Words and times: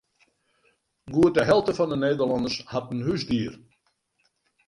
Goed 1.17 1.35
de 1.39 1.43
helte 1.49 1.75
fan 1.79 1.93
de 1.93 1.99
Nederlanners 2.05 2.57
hat 2.73 2.91
in 2.97 3.05
húsdier. 3.11 3.53